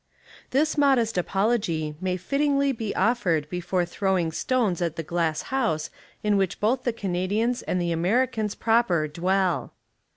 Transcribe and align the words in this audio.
This 0.49 0.79
modest 0.79 1.15
apology 1.15 1.93
may 2.01 2.17
fittingly 2.17 2.71
be 2.71 2.91
of 2.95 3.23
fered 3.23 3.47
before 3.49 3.85
throwing 3.85 4.31
stones 4.31 4.81
at 4.81 4.95
the 4.95 5.03
glass 5.03 5.43
house 5.53 5.91
in 6.23 6.37
which 6.37 6.59
both 6.59 6.85
the 6.85 6.91
Canadians 6.91 7.61
and 7.61 7.79
the 7.79 7.91
Ameri 7.93 8.31
cans 8.31 8.55
proper 8.55 9.07
dwell. 9.07 9.73